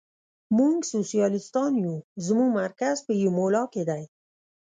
[0.57, 1.95] موږ سوسیالیستان یو،
[2.25, 4.03] زموږ مرکز په ایمولا کې دی.